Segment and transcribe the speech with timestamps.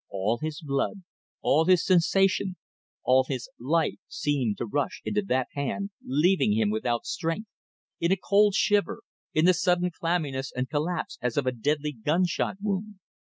[0.09, 1.03] All his blood,
[1.43, 2.55] all his sensation,
[3.03, 7.47] all his life seemed to rush into that hand leaving him without strength,
[7.99, 9.03] in a cold shiver,
[9.35, 12.95] in the sudden clamminess and collapse as of a deadly gun shot wound.